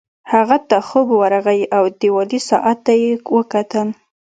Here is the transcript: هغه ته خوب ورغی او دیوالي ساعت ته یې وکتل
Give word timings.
هغه 0.31 0.57
ته 0.69 0.77
خوب 0.87 1.07
ورغی 1.19 1.61
او 1.77 1.83
دیوالي 1.99 2.39
ساعت 2.49 2.77
ته 2.85 2.93
یې 3.01 3.11
وکتل 3.37 3.87